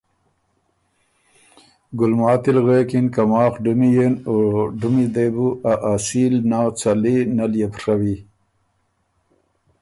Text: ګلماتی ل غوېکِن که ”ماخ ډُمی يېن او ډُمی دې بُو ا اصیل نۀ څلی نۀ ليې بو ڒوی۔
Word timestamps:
ګلماتی 1.99 2.51
ل 2.55 2.59
غوېکِن 2.65 3.05
که 3.13 3.23
”ماخ 3.31 3.53
ډُمی 3.63 3.89
يېن 3.95 4.13
او 4.29 4.35
ډُمی 4.79 5.05
دې 5.13 5.27
بُو 5.33 5.47
ا 5.71 5.73
اصیل 5.93 6.33
نۀ 6.49 6.59
څلی 6.79 7.17
نۀ 7.35 7.45
ليې 7.51 7.67
بو 7.71 7.77
ڒوی۔ 7.83 8.15